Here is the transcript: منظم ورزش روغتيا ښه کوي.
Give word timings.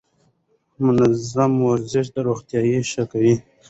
منظم 0.83 1.51
ورزش 1.69 2.07
روغتيا 2.27 2.79
ښه 2.91 3.03
کوي. 3.11 3.35